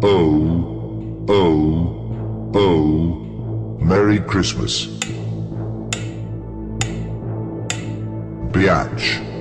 Oh, 0.00 1.24
oh, 1.28 2.52
oh, 2.54 3.78
Merry 3.80 4.20
Christmas. 4.20 4.86
Biatch. 8.52 9.37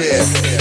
is. 0.00 0.51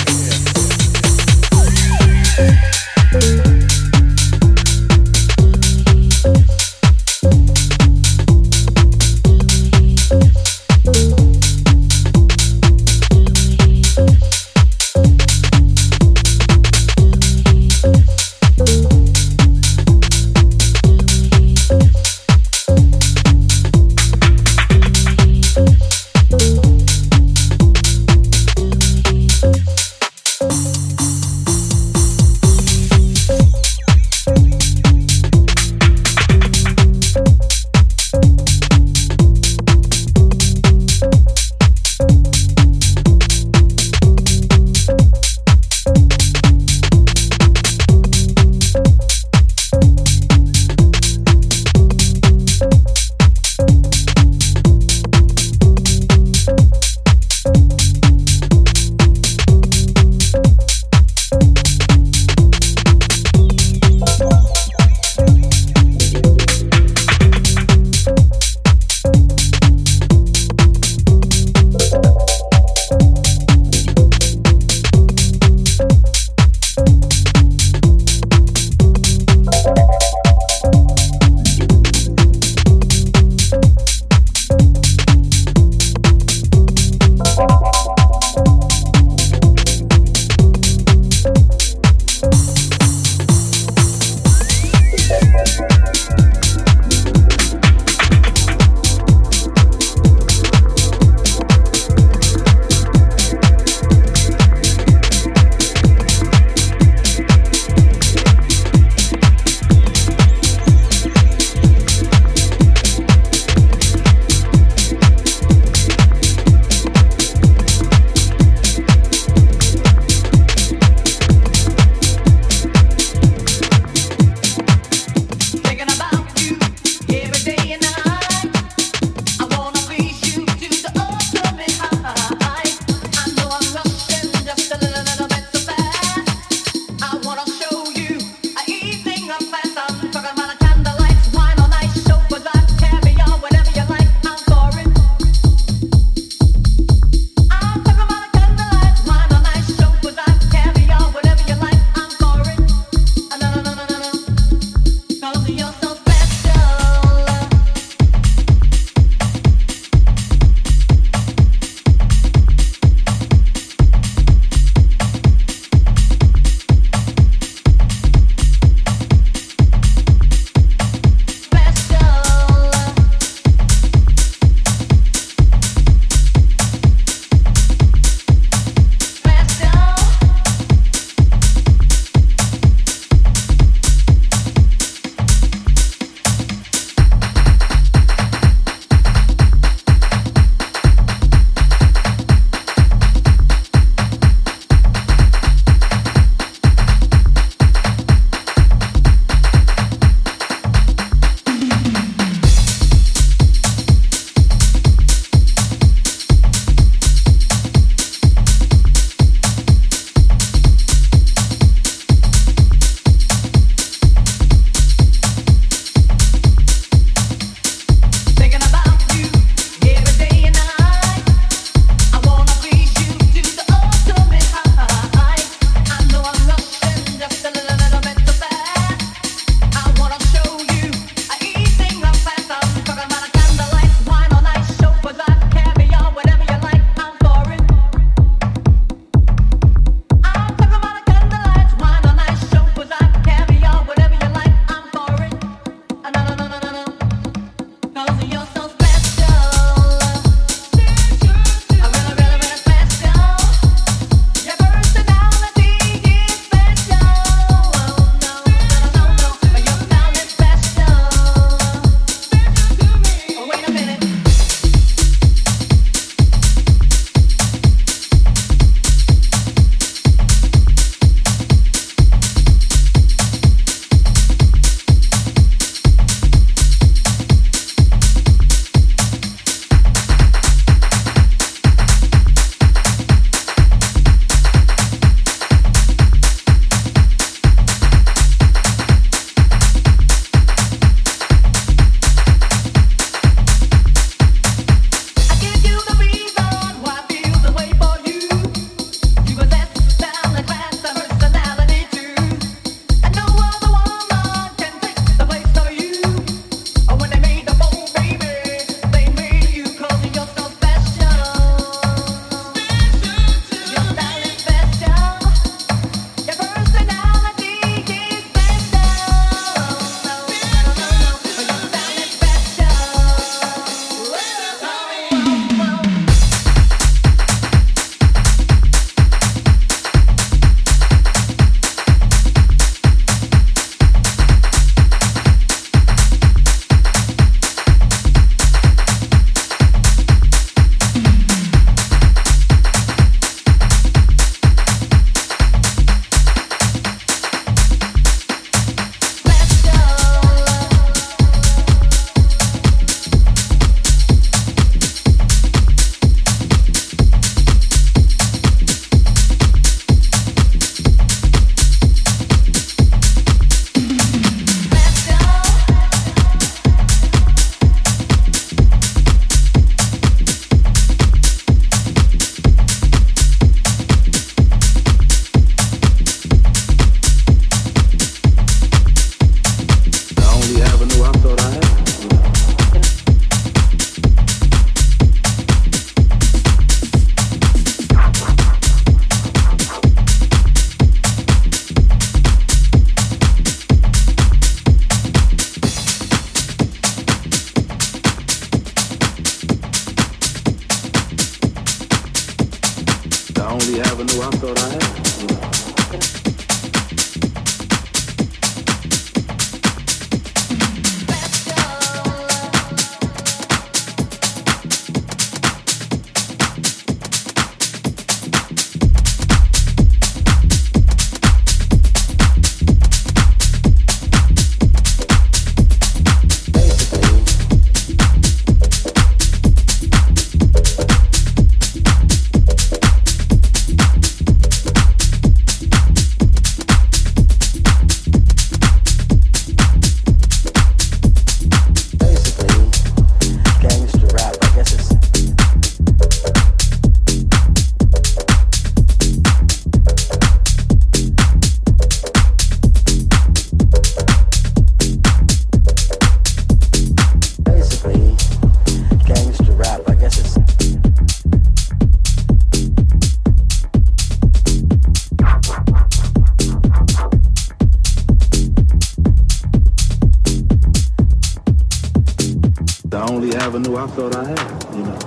avenue 473.41 473.75
I 473.75 473.87
thought 473.87 474.15
I 474.15 474.23
had, 474.23 474.63
you 474.75 474.83
know. 474.83 474.99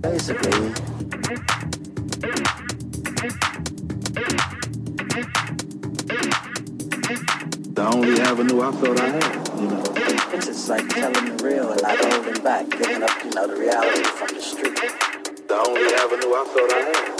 Basically, 0.00 0.72
the 7.74 7.90
only 7.92 8.20
avenue 8.22 8.62
I 8.62 8.72
thought 8.72 8.98
I 8.98 9.08
had, 9.10 9.60
you 9.60 9.66
know. 9.68 9.82
It's 10.32 10.46
just 10.46 10.68
like 10.70 10.88
telling 10.88 11.36
the 11.36 11.44
real 11.44 11.72
and 11.72 11.82
not 11.82 11.98
holding 12.02 12.42
back, 12.42 12.70
giving 12.70 13.02
up, 13.02 13.10
you 13.22 13.30
know, 13.32 13.46
the 13.46 13.56
reality 13.56 14.04
from 14.04 14.28
the 14.28 14.40
street. 14.40 14.80
The 15.48 15.54
only 15.54 15.94
avenue 15.96 16.32
I 16.32 16.44
thought 16.48 16.72
I 16.72 16.78
had. 16.78 17.19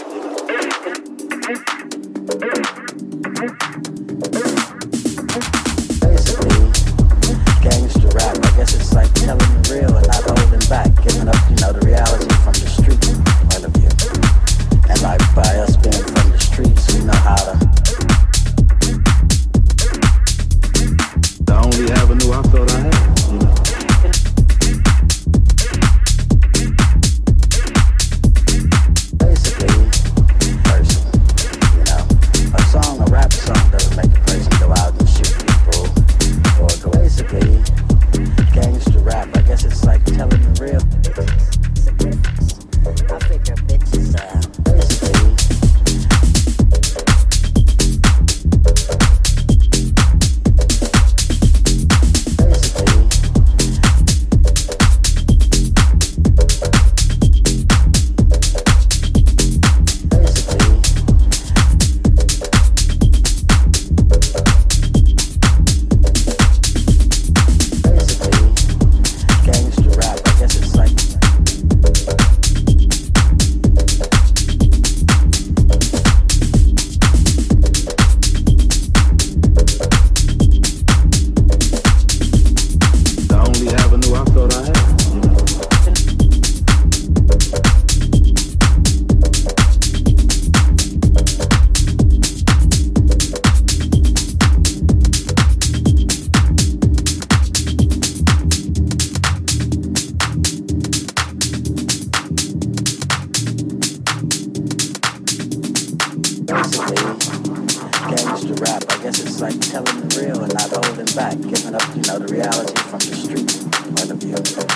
like 109.40 109.58
telling 109.60 110.06
the 110.06 110.20
real 110.20 110.44
and 110.44 110.52
not 110.52 110.68
holding 110.68 111.08
back, 111.16 111.32
giving 111.40 111.74
up, 111.74 111.82
you 111.96 112.02
know, 112.02 112.18
the 112.18 112.28
reality 112.28 112.76
from 112.92 113.00
the 113.00 113.16
street 113.16 113.48
or 113.96 114.04
the 114.04 114.14
vehicle. 114.20 114.68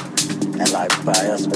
And 0.58 0.72
life 0.72 1.04
by 1.04 1.12
us 1.28 1.46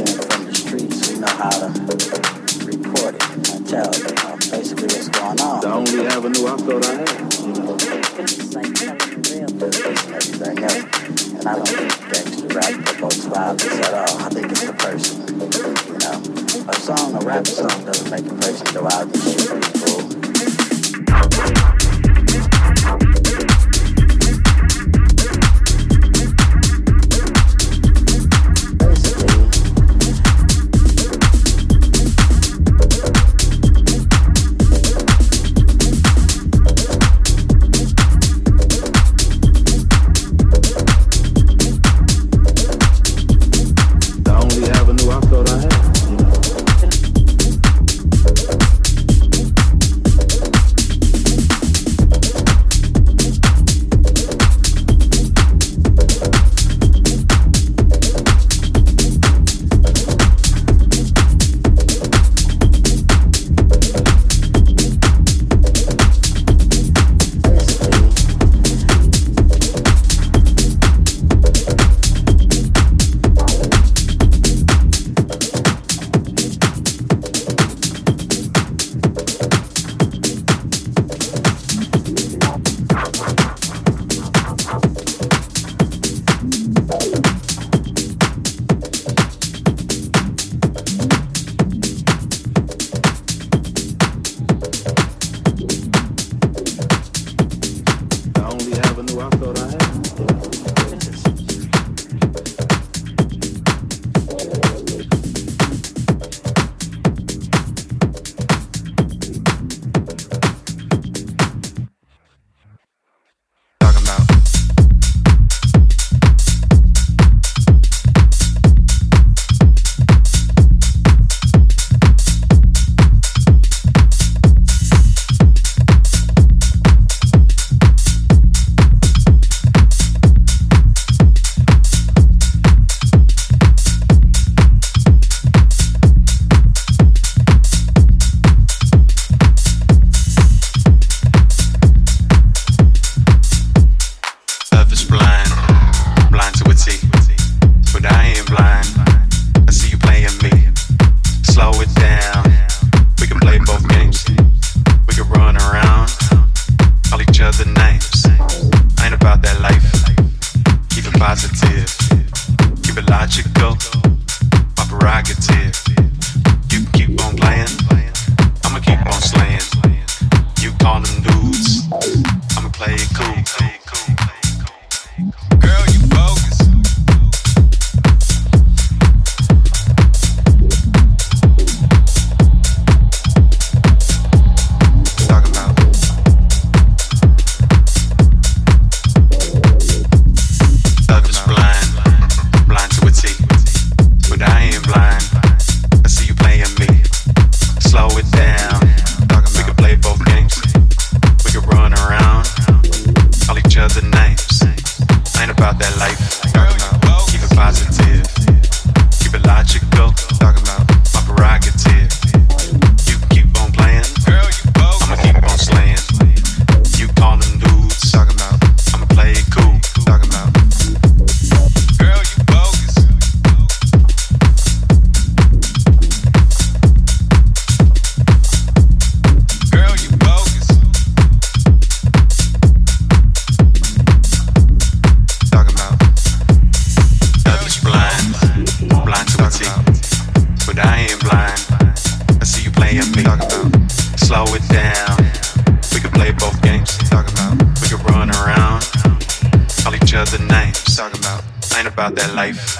about 251.99 252.15
that 252.15 252.33
life. 252.33 252.77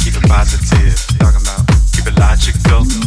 Keep 0.00 0.16
it 0.16 0.28
positive, 0.28 0.98
talking 1.20 1.40
about 1.40 1.68
keep 1.92 2.04
it 2.08 2.18
logical. 2.18 3.03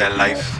their 0.00 0.16
life. 0.16 0.59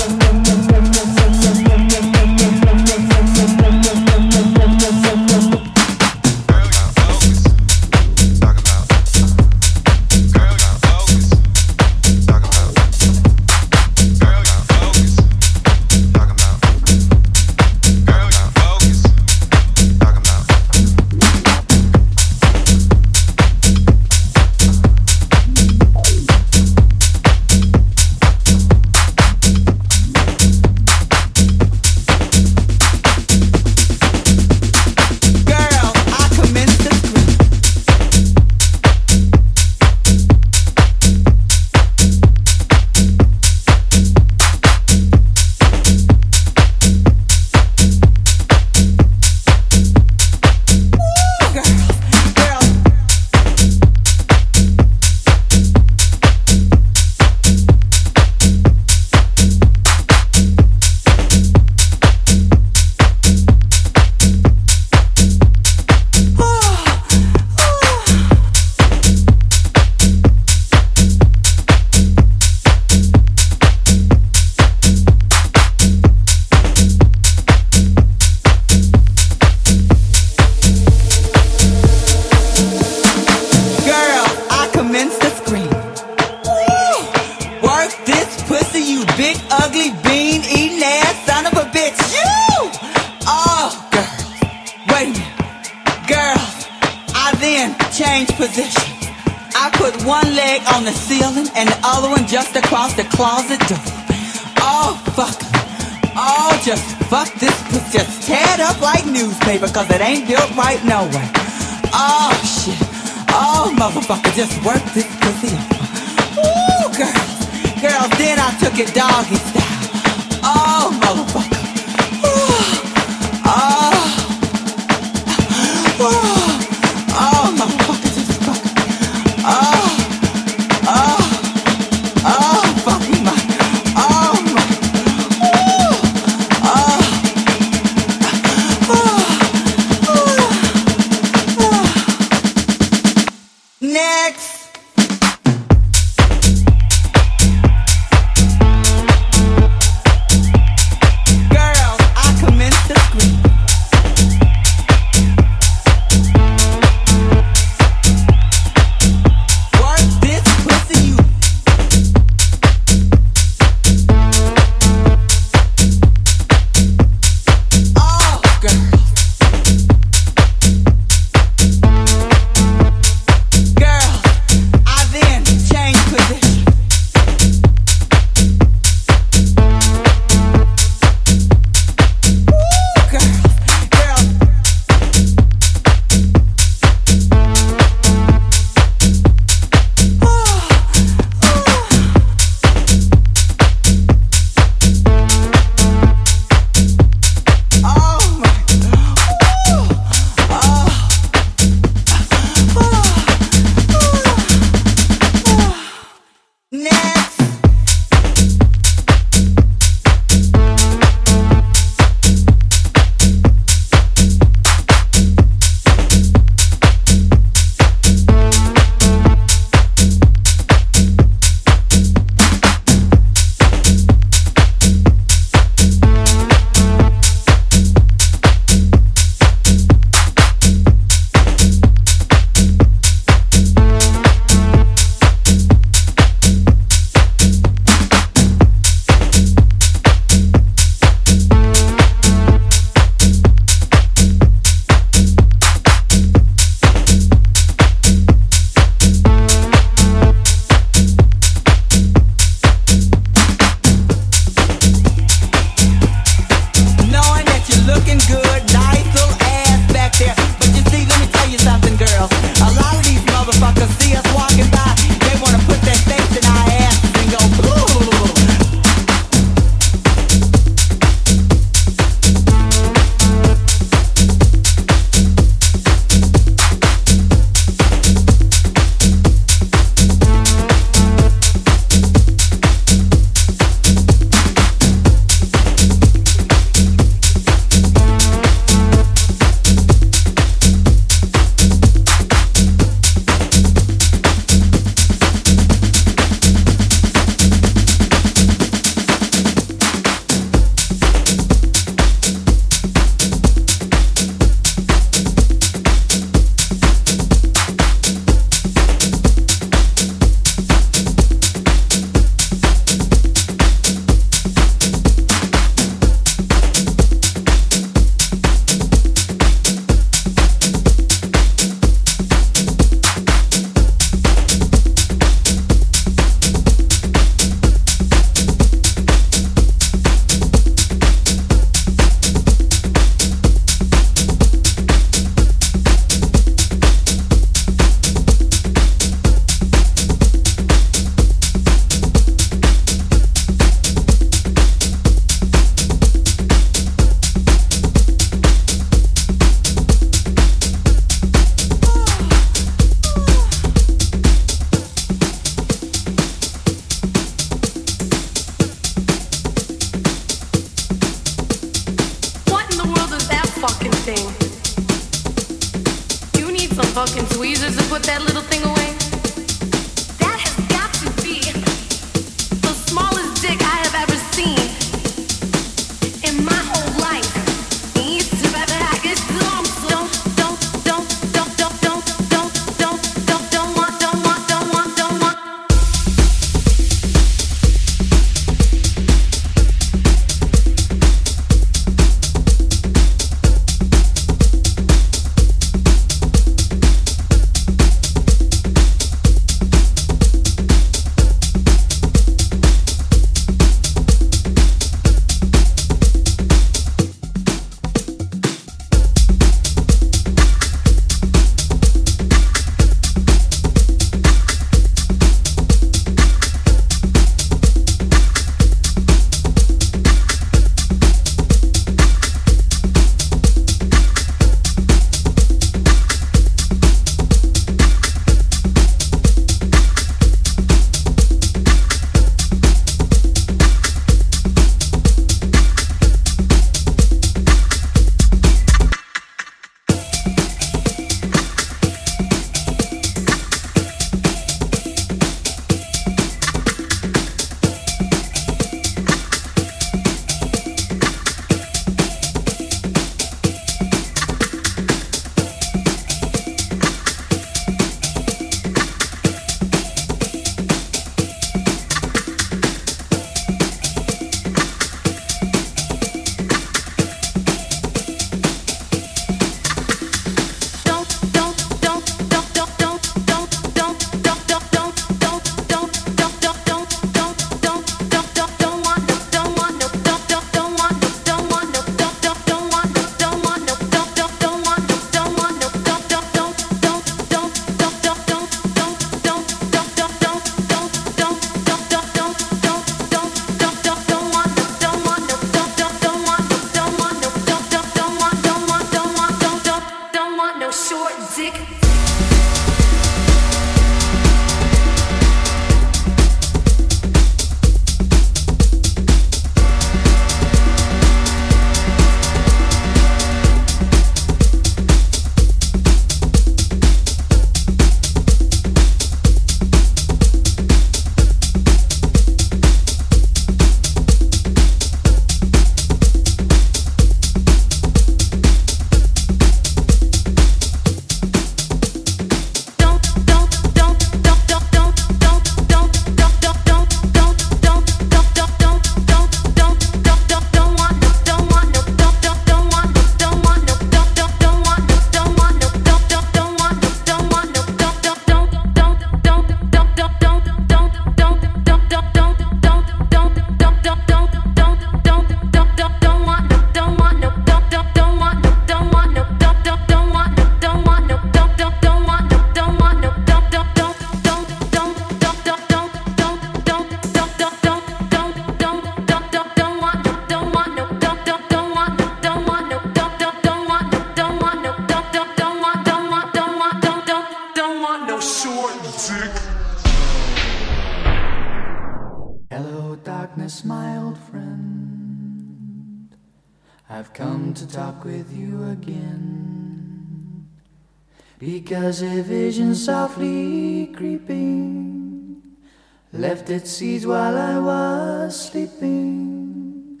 planted 596.62 596.68
seeds 596.68 597.06
while 597.06 597.36
I 597.36 597.58
was 597.58 598.48
sleeping. 598.48 600.00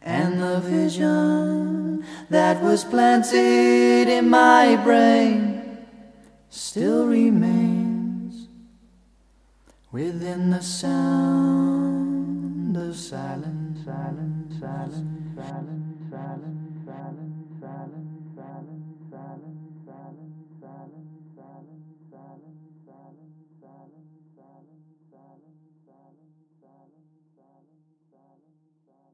And 0.00 0.40
the 0.40 0.60
vision 0.60 2.04
that 2.30 2.62
was 2.62 2.84
planted 2.84 4.08
in 4.08 4.30
my 4.30 4.76
brain 4.84 5.61